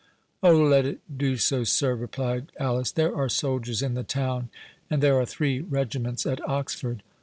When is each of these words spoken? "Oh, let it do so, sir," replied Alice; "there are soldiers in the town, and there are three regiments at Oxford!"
"Oh, 0.41 0.55
let 0.57 0.87
it 0.87 0.99
do 1.15 1.37
so, 1.37 1.63
sir," 1.63 1.93
replied 1.93 2.51
Alice; 2.59 2.91
"there 2.91 3.15
are 3.15 3.29
soldiers 3.29 3.83
in 3.83 3.93
the 3.93 4.01
town, 4.01 4.49
and 4.89 4.99
there 4.99 5.19
are 5.19 5.27
three 5.27 5.59
regiments 5.61 6.25
at 6.25 6.41
Oxford!" 6.49 7.03